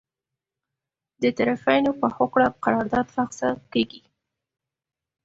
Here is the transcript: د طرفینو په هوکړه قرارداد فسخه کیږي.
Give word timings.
د 1.21 1.23
طرفینو 1.37 1.91
په 1.99 2.07
هوکړه 2.15 2.47
قرارداد 2.63 3.07
فسخه 3.15 3.49
کیږي. 3.71 4.01